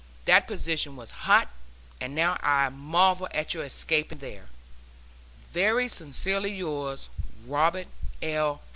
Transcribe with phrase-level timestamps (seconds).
[0.25, 1.47] That position was hot,
[1.99, 4.45] and now I marvel at your escaping there....
[5.51, 7.09] Very sincerely yours,
[7.45, 7.85] ROBERT
[8.19, 8.63] L.